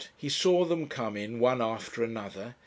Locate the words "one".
1.39-1.61